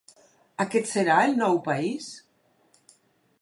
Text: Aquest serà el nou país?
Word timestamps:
Aquest 0.63 0.89
serà 0.93 1.17
el 1.27 1.37
nou 1.41 1.59
país? 1.67 2.09